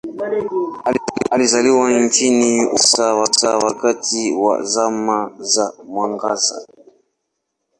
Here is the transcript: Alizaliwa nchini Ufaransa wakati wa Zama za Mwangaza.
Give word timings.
Alizaliwa 1.31 1.91
nchini 1.99 2.65
Ufaransa 2.65 3.57
wakati 3.57 4.31
wa 4.33 4.63
Zama 4.63 5.35
za 5.37 5.73
Mwangaza. 5.87 6.67